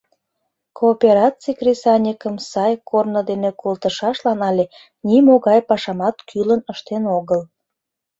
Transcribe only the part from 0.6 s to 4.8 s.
Коопераций кресаньыкым сай корно дене колтышашлан але